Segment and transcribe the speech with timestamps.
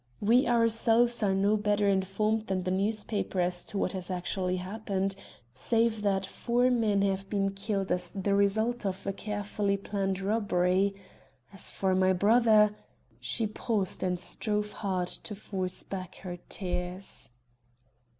[0.19, 5.15] "We ourselves are no better informed than the newspapers as to what has actually happened,
[5.53, 10.95] save that four men have been killed as the result of a carefully planned robbery.
[11.53, 12.75] As for my brother"
[13.19, 17.29] She paused and strove hard to force back her tears.